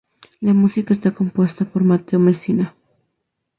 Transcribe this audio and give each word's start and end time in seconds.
La 0.39 0.55
música 0.55 0.95
está 0.95 1.11
compuesta 1.13 1.63
por 1.63 1.83
Mateo 1.83 2.17
Messina. 2.17 2.75